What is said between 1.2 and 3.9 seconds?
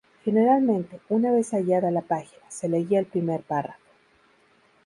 vez hallada la página, se leía el primer párrafo.